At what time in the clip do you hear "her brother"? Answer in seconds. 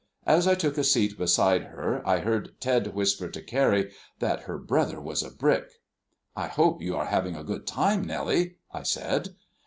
4.45-4.99